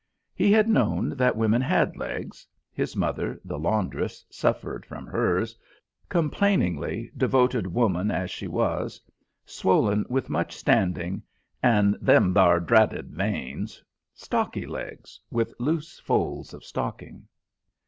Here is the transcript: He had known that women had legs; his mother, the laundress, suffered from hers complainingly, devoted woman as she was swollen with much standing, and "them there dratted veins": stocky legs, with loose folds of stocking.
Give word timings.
He 0.33 0.51
had 0.51 0.67
known 0.67 1.09
that 1.09 1.35
women 1.37 1.61
had 1.61 1.95
legs; 1.95 2.47
his 2.73 2.95
mother, 2.95 3.39
the 3.45 3.59
laundress, 3.59 4.25
suffered 4.31 4.83
from 4.83 5.05
hers 5.05 5.55
complainingly, 6.09 7.11
devoted 7.15 7.67
woman 7.67 8.09
as 8.09 8.31
she 8.31 8.47
was 8.47 8.99
swollen 9.45 10.03
with 10.09 10.27
much 10.27 10.55
standing, 10.55 11.21
and 11.61 11.95
"them 12.01 12.33
there 12.33 12.59
dratted 12.59 13.11
veins": 13.11 13.83
stocky 14.15 14.65
legs, 14.65 15.19
with 15.29 15.53
loose 15.59 15.99
folds 15.99 16.51
of 16.51 16.63
stocking. 16.65 17.27